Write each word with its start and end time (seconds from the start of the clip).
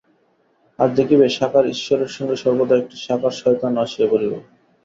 আর 0.79 0.89
দেখিবে 0.97 1.25
সাকার 1.37 1.65
ঈশ্বরের 1.67 2.11
সঙ্গে 2.15 2.35
সর্বদা 2.43 2.75
একটি 2.77 2.97
সাকার 3.05 3.33
শয়তানও 3.39 3.83
আসিয়া 3.85 4.07
পড়িবে। 4.11 4.37